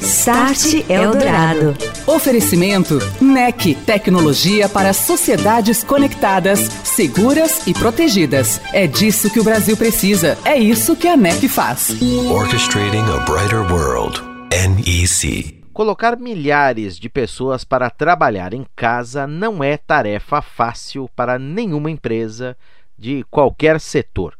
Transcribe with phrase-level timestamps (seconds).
[0.00, 1.76] Start Eldorado.
[2.06, 8.60] Oferecimento NEC, tecnologia para sociedades conectadas, seguras e protegidas.
[8.72, 10.38] É disso que o Brasil precisa.
[10.44, 11.90] É isso que a NEC faz.
[12.30, 14.20] Orchestrating a brighter world.
[14.50, 15.62] NEC.
[15.72, 22.56] Colocar milhares de pessoas para trabalhar em casa não é tarefa fácil para nenhuma empresa
[22.98, 24.34] de qualquer setor.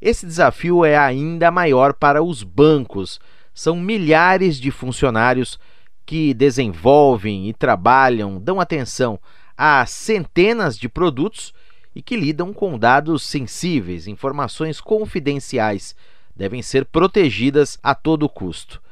[0.00, 3.18] Esse desafio é ainda maior para os bancos.
[3.56, 5.58] São milhares de funcionários
[6.04, 9.18] que desenvolvem e trabalham, dão atenção
[9.56, 11.54] a centenas de produtos
[11.94, 15.96] e que lidam com dados sensíveis, informações confidenciais,
[16.36, 18.82] devem ser protegidas a todo custo.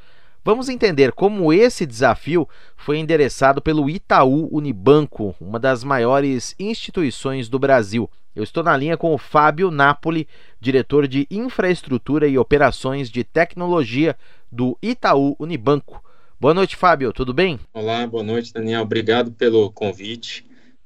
[0.43, 7.59] Vamos entender como esse desafio foi endereçado pelo Itaú Unibanco, uma das maiores instituições do
[7.59, 8.09] Brasil.
[8.35, 10.27] Eu estou na linha com o Fábio Napoli,
[10.61, 14.17] diretor de Infraestrutura e Operações de Tecnologia
[14.51, 16.03] do Itaú Unibanco.
[16.41, 17.61] Boa noite, Fábio, tudo bem?
[17.73, 18.83] Olá, boa noite, Daniel.
[18.83, 20.45] Obrigado pelo convite.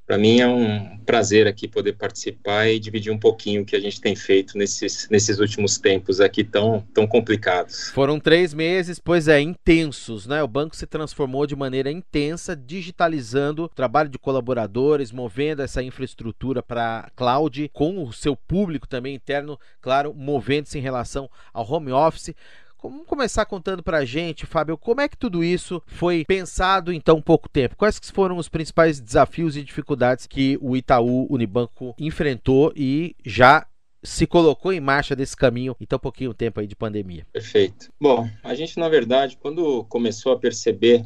[0.09, 3.81] Para mim é um prazer aqui poder participar e dividir um pouquinho o que a
[3.81, 7.91] gente tem feito nesses, nesses últimos tempos aqui tão, tão complicados.
[7.91, 10.43] Foram três meses, pois é, intensos, né?
[10.43, 16.63] O banco se transformou de maneira intensa, digitalizando o trabalho de colaboradores, movendo essa infraestrutura
[16.63, 22.35] para cloud, com o seu público também interno, claro, movendo-se em relação ao home office.
[22.81, 27.01] Vamos começar contando para a gente, Fábio, como é que tudo isso foi pensado em
[27.01, 27.77] tão pouco tempo?
[27.77, 33.67] Quais foram os principais desafios e dificuldades que o Itaú Unibanco enfrentou e já
[34.03, 37.27] se colocou em marcha desse caminho em tão pouquinho tempo aí de pandemia?
[37.33, 37.91] Perfeito.
[38.01, 41.05] Bom, a gente, na verdade, quando começou a perceber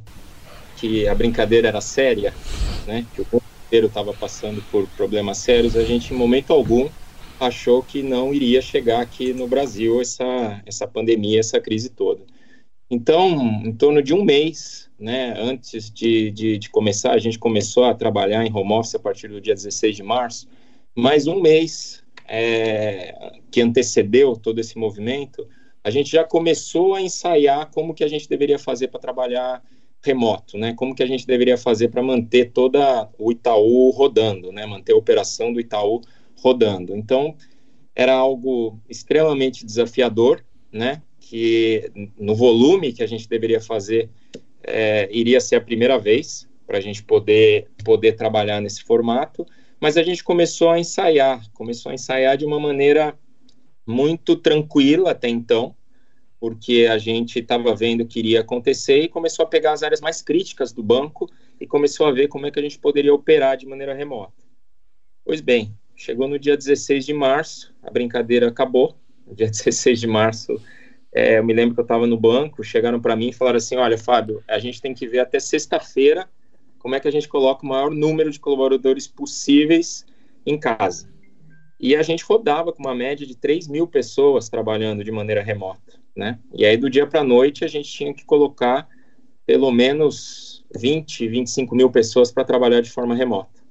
[0.76, 2.34] que a brincadeira era séria,
[2.86, 6.88] né, que o mundo inteiro estava passando por problemas sérios, a gente, em momento algum,
[7.46, 12.24] achou que não iria chegar aqui no Brasil essa, essa pandemia, essa crise toda.
[12.90, 17.84] Então, em torno de um mês, né, antes de, de, de, começar, a gente começou
[17.84, 20.46] a trabalhar em home office a partir do dia 16 de março,
[20.94, 25.48] mais um mês é, que antecedeu todo esse movimento,
[25.82, 29.62] a gente já começou a ensaiar como que a gente deveria fazer para trabalhar
[30.02, 30.74] remoto, né?
[30.74, 34.66] Como que a gente deveria fazer para manter toda o Itaú rodando, né?
[34.66, 36.00] Manter a operação do Itaú
[36.42, 36.96] rodando.
[36.96, 37.36] Então,
[37.94, 41.02] era algo extremamente desafiador, né?
[41.20, 44.10] Que no volume que a gente deveria fazer,
[44.62, 49.46] é, iria ser a primeira vez para a gente poder, poder trabalhar nesse formato,
[49.80, 53.18] mas a gente começou a ensaiar, começou a ensaiar de uma maneira
[53.86, 55.74] muito tranquila até então,
[56.40, 60.00] porque a gente estava vendo o que iria acontecer e começou a pegar as áreas
[60.00, 61.30] mais críticas do banco
[61.60, 64.42] e começou a ver como é que a gente poderia operar de maneira remota.
[65.24, 68.96] Pois bem, Chegou no dia 16 de março, a brincadeira acabou.
[69.24, 70.60] No dia 16 de março,
[71.14, 73.76] é, eu me lembro que eu estava no banco, chegaram para mim e falaram assim:
[73.76, 76.28] Olha, Fábio, a gente tem que ver até sexta-feira
[76.80, 80.04] como é que a gente coloca o maior número de colaboradores possíveis
[80.44, 81.08] em casa.
[81.78, 86.00] E a gente rodava com uma média de 3 mil pessoas trabalhando de maneira remota,
[86.16, 86.36] né?
[86.52, 88.88] E aí, do dia para a noite, a gente tinha que colocar
[89.46, 93.61] pelo menos 20, 25 mil pessoas para trabalhar de forma remota.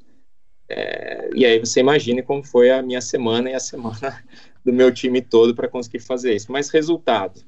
[0.74, 4.24] É, e aí você imagine como foi a minha semana e a semana
[4.64, 6.50] do meu time todo para conseguir fazer isso.
[6.50, 7.42] Mas resultado,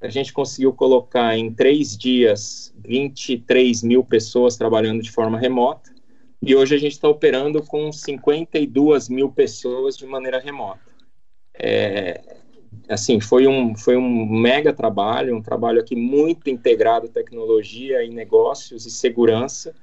[0.00, 5.92] a gente conseguiu colocar em três dias 23 mil pessoas trabalhando de forma remota
[6.40, 10.80] e hoje a gente está operando com 52 mil pessoas de maneira remota.
[11.52, 12.22] É,
[12.88, 18.86] assim, foi um, foi um mega trabalho, um trabalho aqui muito integrado tecnologia e negócios
[18.86, 19.74] e segurança,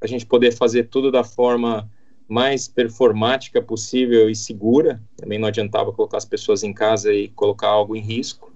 [0.00, 1.90] a gente poder fazer tudo da forma
[2.28, 5.02] mais performática possível e segura.
[5.16, 8.52] Também não adiantava colocar as pessoas em casa e colocar algo em risco.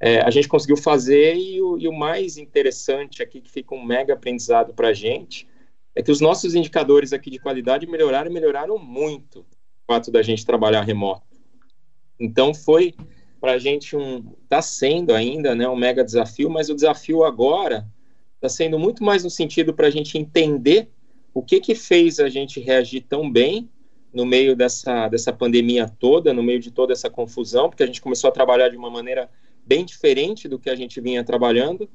[0.00, 3.84] É, a gente conseguiu fazer e o, e o, mais interessante aqui, que fica um
[3.84, 5.46] mega aprendizado para a gente,
[5.94, 9.46] é que os nossos indicadores aqui de qualidade melhoraram e melhoraram muito o
[9.86, 11.22] fato da gente trabalhar remoto.
[12.18, 12.94] Então foi
[13.40, 17.86] para a gente um, está sendo ainda né, um mega desafio, mas o desafio agora
[18.36, 20.90] está sendo muito mais no sentido para a gente entender
[21.34, 23.68] o que que fez a gente reagir tão bem
[24.12, 28.00] no meio dessa, dessa pandemia toda, no meio de toda essa confusão, porque a gente
[28.00, 29.28] começou a trabalhar de uma maneira
[29.66, 31.88] bem diferente do que a gente vinha trabalhando,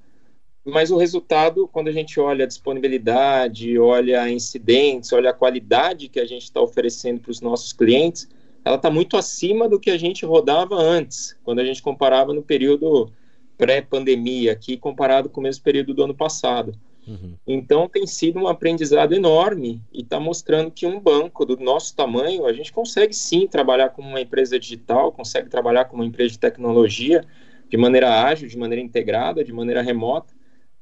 [0.65, 6.19] mas o resultado, quando a gente olha a disponibilidade, olha incidentes, olha a qualidade que
[6.19, 8.27] a gente está oferecendo para os nossos clientes,
[8.65, 12.43] ela está muito acima do que a gente rodava antes, quando a gente comparava no
[12.43, 13.09] período
[13.57, 16.73] pré-pandemia aqui, comparado com o mesmo período do ano passado.
[17.09, 17.33] Uhum.
[17.47, 22.45] Então tem sido um aprendizado enorme e está mostrando que um banco do nosso tamanho,
[22.45, 26.39] a gente consegue sim trabalhar como uma empresa digital, consegue trabalhar como uma empresa de
[26.39, 27.25] tecnologia,
[27.67, 30.33] de maneira ágil, de maneira integrada, de maneira remota.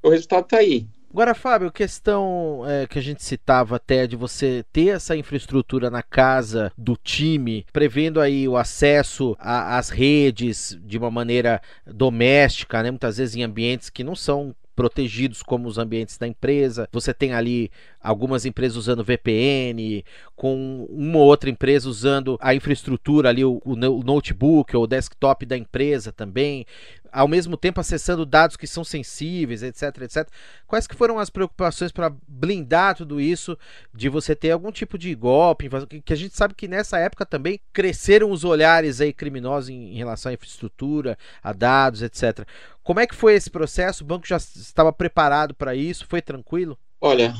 [0.04, 0.88] O resultado está aí.
[1.10, 6.04] Agora, Fábio, questão é, que a gente citava até de você ter essa infraestrutura na
[6.04, 12.92] casa do time, prevendo aí o acesso às redes de uma maneira doméstica, né?
[12.92, 16.88] muitas vezes em ambientes que não são protegidos como os ambientes da empresa.
[16.92, 17.72] Você tem ali
[18.08, 23.76] algumas empresas usando VPN, com uma ou outra empresa usando a infraestrutura ali, o, o
[23.76, 26.66] notebook ou o desktop da empresa também,
[27.12, 30.30] ao mesmo tempo acessando dados que são sensíveis, etc, etc.
[30.66, 33.58] Quais que foram as preocupações para blindar tudo isso,
[33.94, 35.70] de você ter algum tipo de golpe,
[36.06, 39.98] que a gente sabe que nessa época também cresceram os olhares aí criminosos em, em
[39.98, 42.48] relação à infraestrutura, a dados, etc.
[42.84, 44.06] Como é que foi esse processo?
[44.06, 46.06] O banco já estava preparado para isso?
[46.08, 46.78] Foi tranquilo?
[47.02, 47.34] Olha,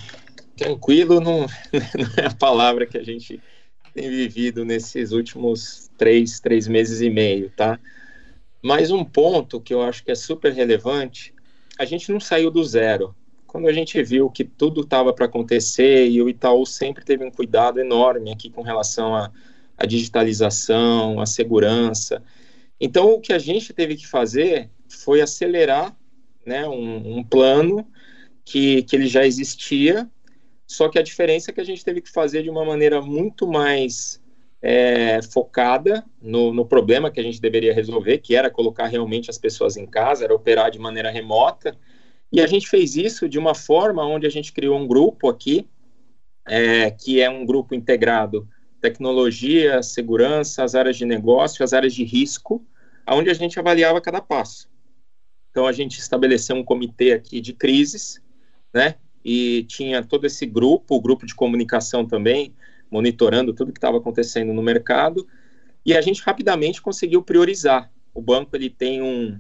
[0.58, 3.40] tranquilo não, não, é a palavra que a gente
[3.94, 7.80] tem vivido nesses últimos três, três meses e meio, tá?
[8.62, 11.34] Mas um ponto que eu acho que é super relevante,
[11.80, 13.16] a gente não saiu do zero.
[13.46, 17.32] Quando a gente viu que tudo estava para acontecer e o Itaú sempre teve um
[17.32, 19.32] cuidado enorme aqui com relação à,
[19.78, 22.22] à digitalização, à segurança.
[22.80, 25.96] Então, o que a gente teve que fazer foi acelerar
[26.46, 27.88] né, um, um plano
[28.44, 30.10] que, que ele já existia,
[30.68, 33.48] só que a diferença é que a gente teve que fazer de uma maneira muito
[33.48, 34.22] mais
[34.62, 39.38] é, focada no, no, problema que a gente deveria resolver, que era colocar realmente as
[39.38, 41.78] pessoas em casa, era operar de maneira remota.
[42.32, 45.66] E a gente fez isso de uma forma onde a gente criou um grupo aqui,
[46.46, 48.48] é, que é um grupo integrado
[48.82, 52.64] tecnologia, segurança, as áreas de negócio, as áreas de risco,
[53.10, 54.70] onde a gente avaliava cada passo.
[55.50, 58.22] Então a gente estabeleceu um comitê aqui de crises,
[58.74, 58.96] né?
[59.30, 62.56] E tinha todo esse grupo, o grupo de comunicação também,
[62.90, 65.28] monitorando tudo que estava acontecendo no mercado.
[65.86, 67.92] E a gente rapidamente conseguiu priorizar.
[68.14, 69.38] O banco ele tem um,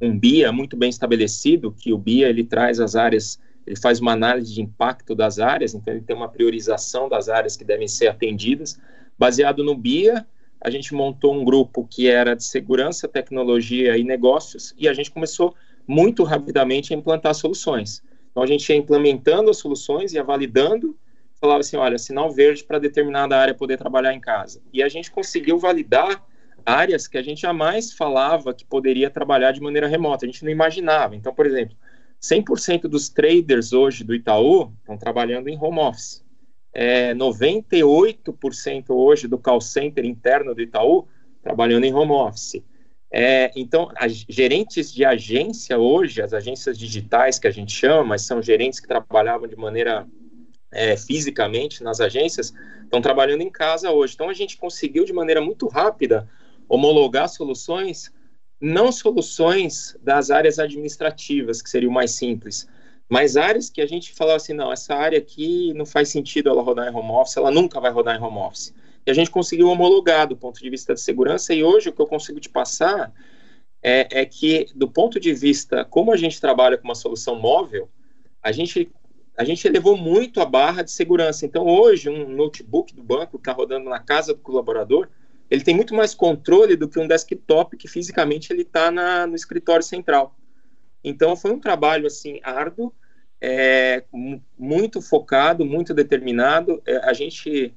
[0.00, 4.12] um BIA muito bem estabelecido, que o BIA ele traz as áreas, ele faz uma
[4.12, 8.08] análise de impacto das áreas, então ele tem uma priorização das áreas que devem ser
[8.08, 8.80] atendidas.
[9.18, 10.26] Baseado no BIA,
[10.58, 15.10] a gente montou um grupo que era de segurança, tecnologia e negócios, e a gente
[15.10, 15.54] começou
[15.86, 18.02] muito rapidamente a implantar soluções.
[18.34, 20.98] Então, a gente ia implementando as soluções, ia validando,
[21.40, 24.60] falava assim, olha, sinal verde para determinada área poder trabalhar em casa.
[24.72, 26.20] E a gente conseguiu validar
[26.66, 30.50] áreas que a gente jamais falava que poderia trabalhar de maneira remota, a gente não
[30.50, 31.14] imaginava.
[31.14, 31.76] Então, por exemplo,
[32.20, 36.24] 100% dos traders hoje do Itaú estão trabalhando em home office
[36.74, 41.06] é, 98% hoje do call center interno do Itaú
[41.40, 42.62] trabalhando em home office.
[43.16, 48.42] É, então, as gerentes de agência hoje, as agências digitais que a gente chama, são
[48.42, 50.04] gerentes que trabalhavam de maneira
[50.72, 52.52] é, fisicamente nas agências,
[52.82, 54.14] estão trabalhando em casa hoje.
[54.14, 56.28] Então, a gente conseguiu de maneira muito rápida
[56.68, 58.12] homologar soluções,
[58.60, 62.66] não soluções das áreas administrativas, que seria o mais simples,
[63.08, 66.62] mas áreas que a gente falava assim, não, essa área aqui não faz sentido ela
[66.62, 68.74] rodar em home office, ela nunca vai rodar em home office.
[69.06, 72.00] E a gente conseguiu homologar do ponto de vista de segurança, e hoje o que
[72.00, 73.12] eu consigo te passar
[73.82, 77.88] é, é que, do ponto de vista, como a gente trabalha com uma solução móvel,
[78.42, 78.90] a gente,
[79.36, 81.44] a gente elevou muito a barra de segurança.
[81.44, 85.08] Então, hoje, um notebook do banco que está rodando na casa do colaborador,
[85.50, 88.90] ele tem muito mais controle do que um desktop que fisicamente ele está
[89.26, 90.34] no escritório central.
[91.02, 92.92] Então foi um trabalho assim árduo,
[93.40, 94.04] é,
[94.58, 96.82] muito focado, muito determinado.
[96.86, 97.74] É, a gente,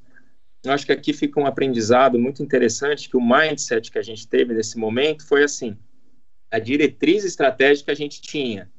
[0.68, 4.28] eu acho que aqui fica um aprendizado muito interessante que o mindset que a gente
[4.28, 5.78] teve nesse momento foi assim:
[6.52, 8.70] a diretriz estratégica a gente tinha,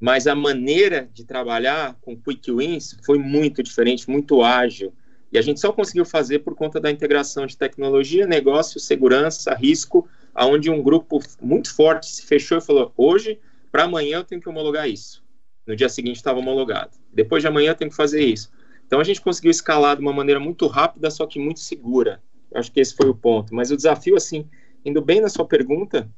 [0.00, 4.92] mas a maneira de trabalhar com quick wins foi muito diferente, muito ágil.
[5.30, 10.06] E a gente só conseguiu fazer por conta da integração de tecnologia, negócio, segurança, risco,
[10.34, 13.38] aonde um grupo muito forte se fechou e falou: hoje
[13.70, 15.24] para amanhã eu tenho que homologar isso.
[15.66, 16.90] No dia seguinte estava homologado.
[17.12, 18.50] Depois de amanhã eu tenho que fazer isso.
[18.92, 22.22] Então a gente conseguiu escalar de uma maneira muito rápida, só que muito segura.
[22.54, 23.54] Acho que esse foi o ponto.
[23.54, 24.46] Mas o desafio, assim,
[24.84, 26.10] indo bem na sua pergunta,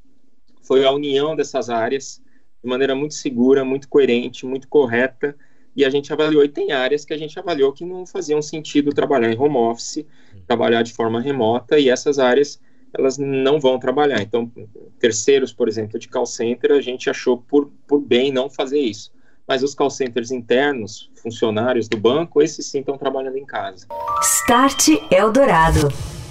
[0.61, 2.21] foi a união dessas áreas
[2.61, 5.37] de maneira muito segura, muito coerente, muito correta.
[5.77, 8.93] E a gente avaliou, e tem áreas que a gente avaliou que não faziam sentido
[8.93, 10.05] trabalhar em home office,
[10.45, 12.61] trabalhar de forma remota, e essas áreas
[12.93, 14.21] elas não vão trabalhar.
[14.21, 14.51] Então,
[14.99, 19.13] terceiros, por exemplo, de call center, a gente achou por, por bem não fazer isso.
[19.47, 23.87] Mas os call centers internos, funcionários do banco, esses sim estão trabalhando em casa.
[24.23, 25.89] Start Eldorado.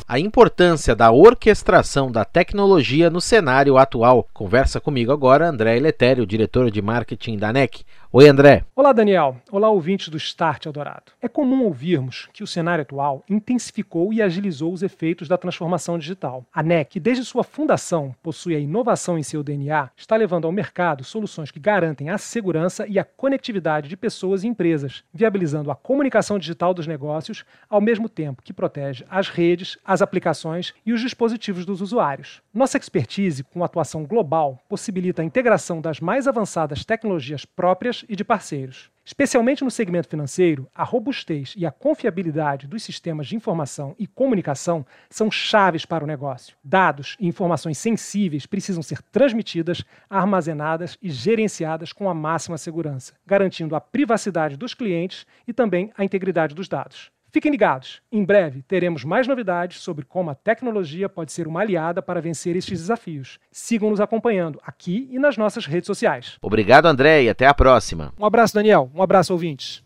[0.07, 4.27] A importância da orquestração da tecnologia no cenário atual.
[4.33, 7.85] Conversa comigo agora André Eletério, diretor de marketing da NEC.
[8.15, 8.63] Oi, André.
[8.75, 9.37] Olá, Daniel.
[9.51, 11.13] Olá, ouvintes do Start Eldorado.
[11.19, 16.45] É comum ouvirmos que o cenário atual intensificou e agilizou os efeitos da transformação digital.
[16.53, 21.03] A NEC, desde sua fundação, possui a inovação em seu DNA, está levando ao mercado
[21.03, 26.37] soluções que garantem a segurança e a conectividade de pessoas e empresas, viabilizando a comunicação
[26.37, 31.65] digital dos negócios, ao mesmo tempo que protege as redes, as aplicações e os dispositivos
[31.65, 32.43] dos usuários.
[32.53, 38.23] Nossa expertise com atuação global possibilita a integração das mais avançadas tecnologias próprias e de
[38.23, 38.91] parceiros.
[39.05, 44.85] Especialmente no segmento financeiro, a robustez e a confiabilidade dos sistemas de informação e comunicação
[45.09, 46.55] são chaves para o negócio.
[46.63, 53.75] Dados e informações sensíveis precisam ser transmitidas, armazenadas e gerenciadas com a máxima segurança, garantindo
[53.75, 57.11] a privacidade dos clientes e também a integridade dos dados.
[57.33, 61.99] Fiquem ligados, em breve teremos mais novidades sobre como a tecnologia pode ser uma aliada
[61.99, 63.39] para vencer estes desafios.
[63.51, 66.37] Sigam nos acompanhando aqui e nas nossas redes sociais.
[66.43, 68.13] Obrigado, André, e até a próxima.
[68.19, 68.91] Um abraço, Daniel.
[68.93, 69.83] Um abraço, ouvintes.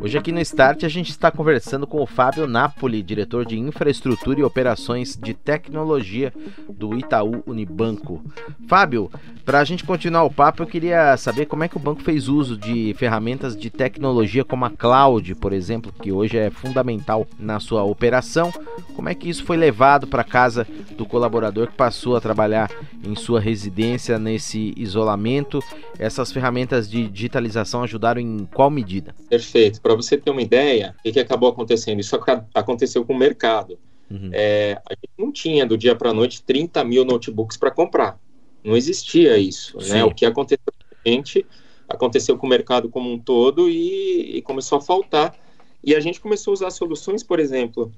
[0.00, 4.40] Hoje aqui no Start a gente está conversando com o Fábio Napoli, diretor de Infraestrutura
[4.40, 6.32] e Operações de Tecnologia
[6.68, 8.22] do Itaú Unibanco.
[8.68, 9.10] Fábio,
[9.44, 12.28] para a gente continuar o papo, eu queria saber como é que o banco fez
[12.28, 17.58] uso de ferramentas de tecnologia como a cloud, por exemplo, que hoje é fundamental na
[17.58, 18.52] sua operação.
[18.94, 20.66] Como é que isso foi levado para casa
[20.96, 22.70] do colaborador que passou a trabalhar
[23.04, 25.60] em sua residência nesse isolamento?
[25.98, 29.01] Essas ferramentas de digitalização ajudaram em qual medida?
[29.28, 29.80] Perfeito.
[29.80, 32.00] Para você ter uma ideia, o que, acabou acontecendo?
[32.00, 32.18] Isso
[32.54, 33.78] aconteceu com o mercado.
[34.10, 34.30] Uhum.
[34.32, 38.18] É, a gente não tinha do dia para a noite 30 mil notebooks para comprar.
[38.62, 39.78] Não existia isso.
[39.78, 40.04] Né?
[40.04, 41.46] O que aconteceu com a gente
[41.88, 45.34] aconteceu com o mercado como um todo e, e começou a faltar.
[45.82, 47.92] E a gente começou a usar soluções, por exemplo,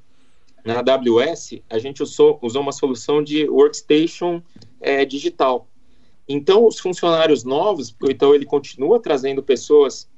[0.65, 4.43] na AWS, a gente usou, usou uma solução de workstation
[4.81, 5.69] é, digital.
[6.27, 10.09] Então, os funcionários novos, então ele continua trazendo pessoas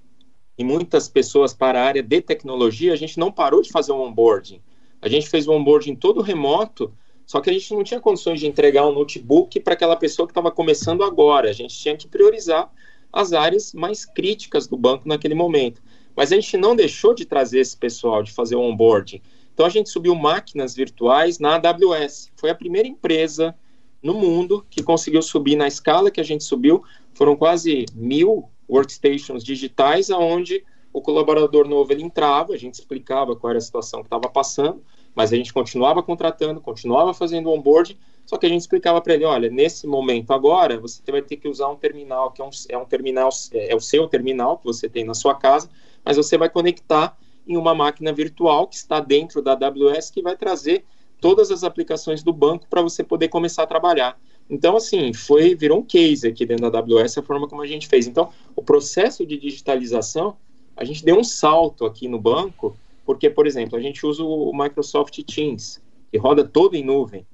[0.58, 3.96] e muitas pessoas para a área de tecnologia, a gente não parou de fazer o
[3.96, 4.60] um onboarding.
[5.02, 6.92] A gente fez o um onboarding todo remoto,
[7.26, 10.30] só que a gente não tinha condições de entregar um notebook para aquela pessoa que
[10.30, 11.50] estava começando agora.
[11.50, 12.70] A gente tinha que priorizar
[13.12, 15.82] as áreas mais críticas do banco naquele momento.
[16.14, 19.20] Mas a gente não deixou de trazer esse pessoal, de fazer o onboarding.
[19.52, 22.30] Então a gente subiu máquinas virtuais na AWS.
[22.36, 23.54] Foi a primeira empresa
[24.02, 26.82] no mundo que conseguiu subir na escala que a gente subiu.
[27.12, 33.50] Foram quase mil workstations digitais, aonde o colaborador novo ele entrava, a gente explicava qual
[33.50, 34.82] era a situação que estava passando,
[35.14, 39.24] mas a gente continuava contratando, continuava fazendo onboard, só que a gente explicava para ele,
[39.24, 42.78] olha, nesse momento agora, você vai ter que usar um terminal, que é um, é
[42.78, 45.70] um terminal, é, é o seu terminal que você tem na sua casa,
[46.04, 50.36] mas você vai conectar em uma máquina virtual que está dentro da AWS, que vai
[50.36, 50.84] trazer
[51.20, 54.18] todas as aplicações do banco para você poder começar a trabalhar.
[54.48, 57.88] Então, assim, foi virou um case aqui dentro da AWS a forma como a gente
[57.88, 58.06] fez.
[58.06, 60.36] Então, o processo de digitalização,
[60.76, 64.52] a gente deu um salto aqui no banco, porque, por exemplo, a gente usa o
[64.54, 67.26] Microsoft Teams, que roda todo em nuvem.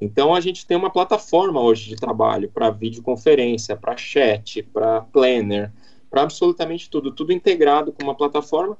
[0.00, 5.72] Então, a gente tem uma plataforma hoje de trabalho para videoconferência, para chat, para planner,
[6.08, 8.78] para absolutamente tudo, tudo integrado com uma plataforma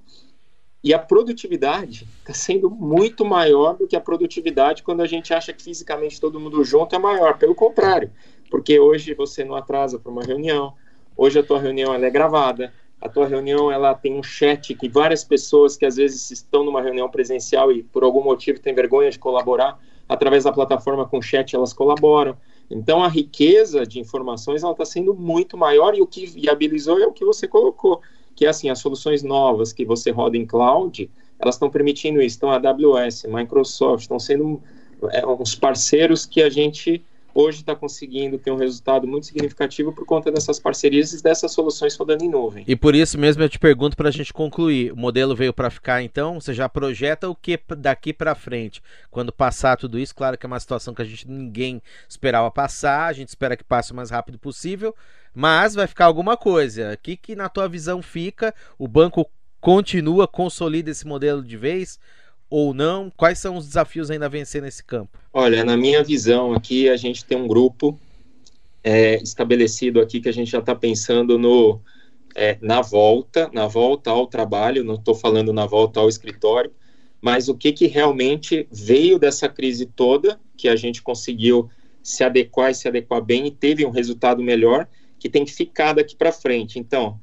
[0.82, 5.52] e a produtividade está sendo muito maior do que a produtividade quando a gente acha
[5.52, 7.37] que fisicamente todo mundo junto é maior.
[7.37, 8.10] Pelo contrário,
[8.50, 10.72] porque hoje você não atrasa para uma reunião,
[11.16, 15.22] hoje a tua reunião é gravada, a tua reunião ela tem um chat que várias
[15.22, 19.18] pessoas que às vezes estão numa reunião presencial e por algum motivo têm vergonha de
[19.18, 22.37] colaborar, através da plataforma com chat elas colaboram.
[22.70, 27.06] Então a riqueza de informações ela está sendo muito maior e o que viabilizou é
[27.06, 28.00] o que você colocou
[28.40, 32.38] que assim, as soluções novas que você roda em cloud, elas estão permitindo isso.
[32.38, 34.62] Então, a AWS, Microsoft, estão sendo
[35.11, 40.04] é, uns parceiros que a gente hoje está conseguindo ter um resultado muito significativo por
[40.04, 42.64] conta dessas parcerias e dessas soluções rodando em nuvem.
[42.66, 45.70] E por isso mesmo eu te pergunto para a gente concluir: o modelo veio para
[45.70, 46.40] ficar, então?
[46.40, 48.82] Você já projeta o que daqui para frente?
[49.10, 53.06] Quando passar tudo isso, claro que é uma situação que a gente ninguém esperava passar,
[53.06, 54.94] a gente espera que passe o mais rápido possível,
[55.34, 56.92] mas vai ficar alguma coisa.
[56.92, 58.54] O que, que na tua visão fica?
[58.78, 59.28] O banco
[59.60, 61.99] continua, consolida esse modelo de vez
[62.50, 63.11] ou não?
[63.16, 65.16] Quais são os desafios ainda a vencer nesse campo?
[65.33, 67.99] Olha, na minha visão aqui, a gente tem um grupo
[68.83, 71.80] é, estabelecido aqui que a gente já está pensando no
[72.35, 76.73] é, na volta, na volta ao trabalho, não estou falando na volta ao escritório,
[77.21, 81.69] mas o que, que realmente veio dessa crise toda, que a gente conseguiu
[82.02, 84.88] se adequar e se adequar bem e teve um resultado melhor,
[85.19, 86.78] que tem que ficar daqui para frente.
[86.78, 87.21] Então,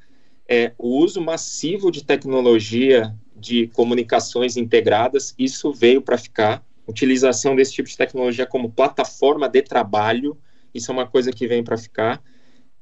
[0.47, 6.65] é, o uso massivo de tecnologia de comunicações integradas, isso veio para ficar.
[6.87, 10.37] Utilização desse tipo de tecnologia como plataforma de trabalho,
[10.73, 12.21] isso é uma coisa que vem para ficar.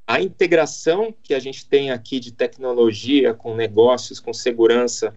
[0.08, 5.16] a integração que a gente tem aqui de tecnologia com negócios, com segurança,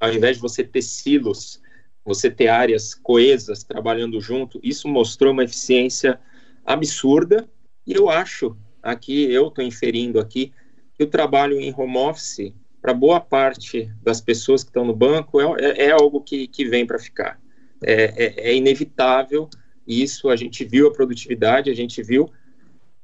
[0.00, 1.60] ao invés de você ter silos,
[2.04, 6.18] você ter áreas coesas trabalhando junto, isso mostrou uma eficiência
[6.64, 7.48] absurda.
[7.86, 10.52] E eu acho, aqui, eu estou inferindo aqui,
[10.94, 12.52] que o trabalho em home office,
[12.88, 16.64] para boa parte das pessoas que estão no banco, é, é, é algo que, que
[16.64, 17.38] vem para ficar.
[17.84, 19.50] É, é, é inevitável
[19.86, 22.32] isso, a gente viu a produtividade, a gente viu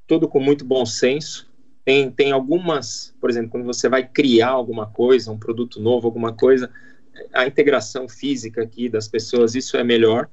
[0.07, 1.47] tudo com muito bom senso.
[1.85, 6.33] Tem, tem algumas, por exemplo, quando você vai criar alguma coisa, um produto novo, alguma
[6.33, 6.71] coisa,
[7.31, 10.31] a integração física aqui das pessoas, isso é melhor,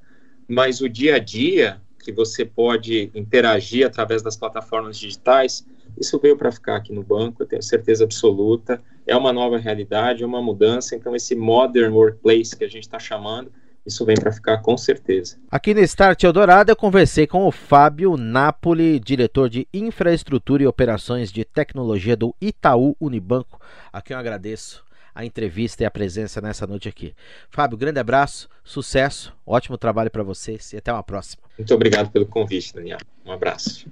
[0.48, 5.66] mas o dia a dia, que você pode interagir através das plataformas digitais,
[5.98, 8.82] isso veio para ficar aqui no banco, eu tenho certeza absoluta.
[9.06, 10.94] É uma nova realidade, é uma mudança.
[10.94, 13.52] Então, esse modern workplace que a gente está chamando,
[13.84, 15.36] isso vem para ficar com certeza.
[15.50, 21.32] Aqui no Start Eldorado eu conversei com o Fábio Napoli, diretor de Infraestrutura e Operações
[21.32, 23.60] de Tecnologia do Itaú Unibanco,
[23.92, 24.84] a quem eu agradeço
[25.14, 27.14] a entrevista e a presença nessa noite aqui.
[27.50, 31.42] Fábio, grande abraço, sucesso, ótimo trabalho para vocês e até uma próxima.
[31.58, 32.98] Muito obrigado pelo convite, Daniel.
[33.24, 33.86] Um abraço.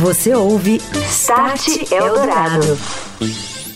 [0.00, 0.76] Você ouve
[1.08, 3.67] Start Eldorado.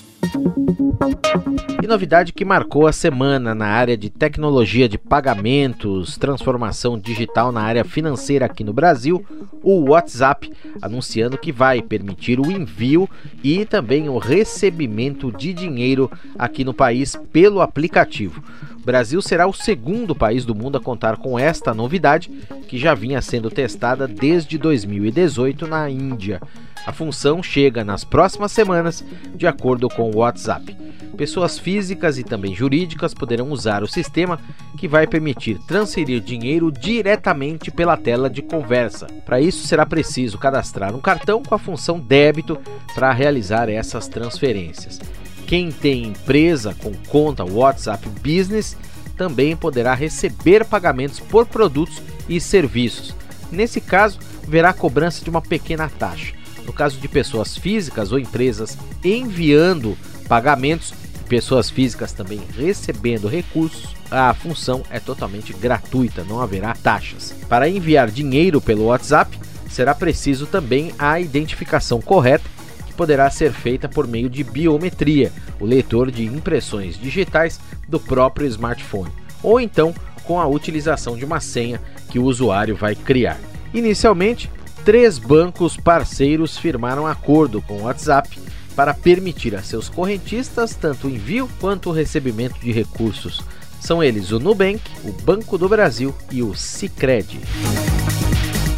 [1.82, 7.60] E novidade que marcou a semana na área de tecnologia de pagamentos, transformação digital na
[7.60, 9.24] área financeira aqui no Brasil,
[9.62, 13.08] o WhatsApp anunciando que vai permitir o envio
[13.42, 18.42] e também o recebimento de dinheiro aqui no país pelo aplicativo.
[18.80, 22.30] O Brasil será o segundo país do mundo a contar com esta novidade,
[22.68, 26.40] que já vinha sendo testada desde 2018 na Índia.
[26.86, 30.76] A função chega nas próximas semanas, de acordo com o WhatsApp.
[31.16, 34.40] Pessoas físicas e também jurídicas poderão usar o sistema
[34.78, 39.06] que vai permitir transferir dinheiro diretamente pela tela de conversa.
[39.24, 42.58] Para isso, será preciso cadastrar um cartão com a função débito
[42.94, 44.98] para realizar essas transferências.
[45.46, 48.76] Quem tem empresa com conta WhatsApp Business
[49.16, 53.14] também poderá receber pagamentos por produtos e serviços.
[53.50, 56.41] Nesse caso, verá cobrança de uma pequena taxa.
[56.66, 59.97] No caso de pessoas físicas ou empresas enviando
[60.28, 60.95] pagamentos,
[61.28, 67.34] pessoas físicas também recebendo recursos, a função é totalmente gratuita, não haverá taxas.
[67.49, 69.39] Para enviar dinheiro pelo WhatsApp,
[69.71, 72.45] será preciso também a identificação correta,
[72.86, 77.58] que poderá ser feita por meio de biometria, o leitor de impressões digitais
[77.89, 79.10] do próprio smartphone,
[79.43, 83.41] ou então com a utilização de uma senha que o usuário vai criar.
[83.73, 84.50] Inicialmente,
[84.84, 88.38] três bancos parceiros firmaram acordo com o WhatsApp
[88.75, 93.42] para permitir a seus correntistas tanto o envio quanto o recebimento de recursos.
[93.80, 97.40] São eles o Nubank, o Banco do Brasil e o Sicredi.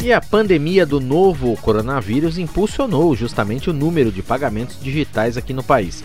[0.03, 5.63] E a pandemia do novo coronavírus impulsionou justamente o número de pagamentos digitais aqui no
[5.63, 6.03] país.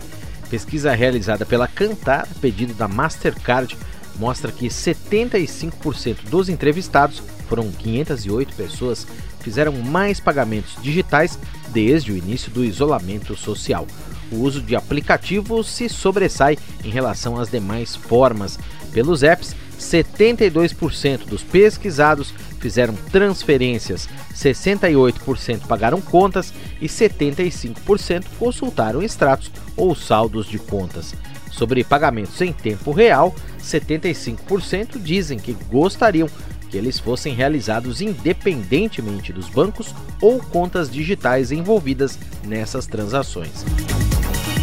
[0.49, 3.77] Pesquisa realizada pela Cantar, pedido da Mastercard,
[4.17, 9.05] mostra que 75% dos entrevistados, foram 508 pessoas,
[9.41, 11.37] fizeram mais pagamentos digitais
[11.67, 13.85] desde o início do isolamento social.
[14.31, 18.57] O uso de aplicativos se sobressai em relação às demais formas.
[18.93, 29.93] Pelos apps, 72% dos pesquisados fizeram transferências, 68% pagaram contas e 75% consultaram extratos ou
[29.93, 31.13] saldos de contas.
[31.51, 36.29] Sobre pagamentos em tempo real, 75% dizem que gostariam
[36.71, 43.65] que eles fossem realizados independentemente dos bancos ou contas digitais envolvidas nessas transações.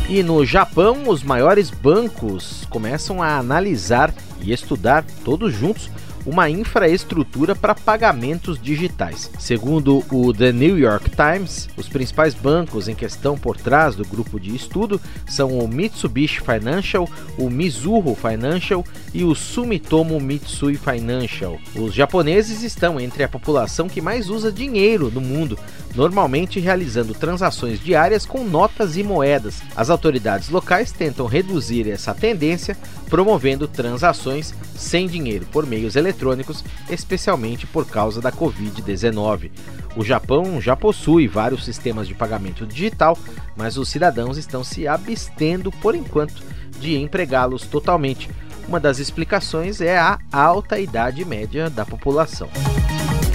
[0.08, 5.90] E no Japão, os maiores bancos começam a analisar e estudar todos juntos
[6.28, 9.30] uma infraestrutura para pagamentos digitais.
[9.38, 14.38] Segundo o The New York Times, os principais bancos em questão por trás do grupo
[14.38, 21.58] de estudo são o Mitsubishi Financial, o Mizuho Financial e o Sumitomo Mitsui Financial.
[21.74, 25.58] Os japoneses estão entre a população que mais usa dinheiro no mundo,
[25.94, 29.62] normalmente realizando transações diárias com notas e moedas.
[29.76, 32.76] As autoridades locais tentam reduzir essa tendência,
[33.08, 39.50] promovendo transações sem dinheiro por meios eletrônicos, especialmente por causa da Covid-19.
[39.96, 43.18] O Japão já possui vários sistemas de pagamento digital,
[43.56, 46.42] mas os cidadãos estão se abstendo por enquanto
[46.78, 48.30] de empregá-los totalmente.
[48.68, 52.48] Uma das explicações é a alta idade média da população.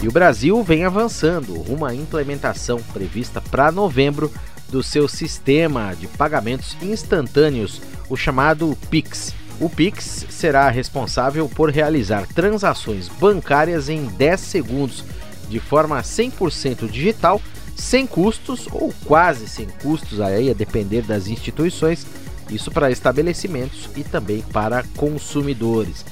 [0.03, 4.29] E o Brasil vem avançando rumo à implementação prevista para novembro
[4.67, 9.33] do seu sistema de pagamentos instantâneos, o chamado PIX.
[9.61, 15.05] O Pix será responsável por realizar transações bancárias em 10 segundos,
[15.47, 17.41] de forma 100% digital,
[17.73, 22.05] sem custos ou quase sem custos, aí a depender das instituições,
[22.49, 26.03] isso para estabelecimentos e também para consumidores.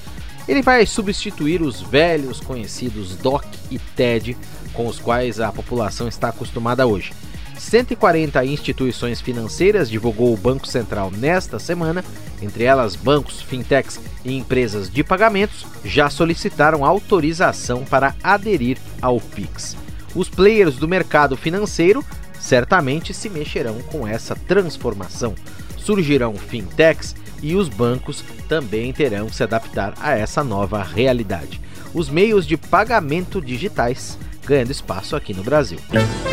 [0.48, 4.38] Ele vai substituir os velhos conhecidos DOC e TED,
[4.74, 7.14] com os quais a população está acostumada hoje.
[7.58, 12.04] 140 instituições financeiras divulgou o Banco Central nesta semana,
[12.42, 19.78] entre elas bancos, fintechs e empresas de pagamentos, já solicitaram autorização para aderir ao Pix.
[20.16, 22.04] Os players do mercado financeiro
[22.40, 25.36] certamente se mexerão com essa transformação.
[25.78, 31.60] Surgirão fintechs e os bancos também terão que se adaptar a essa nova realidade.
[31.94, 35.80] Os meios de pagamento digitais ganhando espaço aqui no Brasil.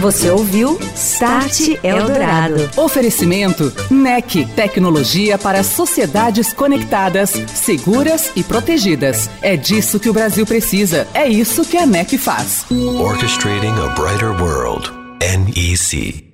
[0.01, 2.69] Você ouviu Start Eldorado.
[2.77, 9.31] Oferecimento NEC, tecnologia para sociedades conectadas, seguras e protegidas.
[9.43, 11.07] É disso que o Brasil precisa.
[11.15, 12.67] É isso que a NEC faz.
[12.71, 14.91] Orchestrating a brighter world.
[15.21, 16.28] NEC.